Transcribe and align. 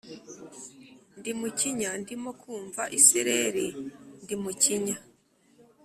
ndi 1.17 1.31
mukinya, 1.39 1.89
ndimo 2.01 2.31
kumva 2.41 2.83
isereri 2.97 3.67
ndi 4.23 4.35
mukinya, 4.43 4.97